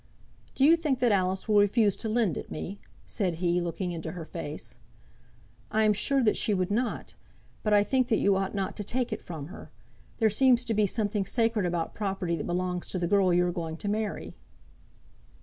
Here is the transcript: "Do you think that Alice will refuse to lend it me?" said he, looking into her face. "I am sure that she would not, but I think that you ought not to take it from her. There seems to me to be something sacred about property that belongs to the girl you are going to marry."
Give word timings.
"Do 0.55 0.65
you 0.65 0.75
think 0.77 0.97
that 0.97 1.11
Alice 1.11 1.47
will 1.47 1.57
refuse 1.59 1.95
to 1.97 2.09
lend 2.09 2.35
it 2.35 2.49
me?" 2.49 2.79
said 3.05 3.35
he, 3.35 3.61
looking 3.61 3.91
into 3.91 4.13
her 4.13 4.25
face. 4.25 4.79
"I 5.69 5.83
am 5.83 5.93
sure 5.93 6.23
that 6.23 6.35
she 6.35 6.55
would 6.55 6.71
not, 6.71 7.13
but 7.61 7.71
I 7.71 7.83
think 7.83 8.07
that 8.07 8.17
you 8.17 8.35
ought 8.35 8.55
not 8.55 8.75
to 8.77 8.83
take 8.83 9.13
it 9.13 9.21
from 9.21 9.49
her. 9.49 9.69
There 10.17 10.31
seems 10.31 10.65
to 10.65 10.73
me 10.73 10.73
to 10.73 10.81
be 10.81 10.87
something 10.87 11.27
sacred 11.27 11.67
about 11.67 11.93
property 11.93 12.35
that 12.35 12.47
belongs 12.47 12.87
to 12.87 12.97
the 12.97 13.05
girl 13.05 13.31
you 13.31 13.45
are 13.45 13.51
going 13.51 13.77
to 13.77 13.87
marry." 13.87 14.33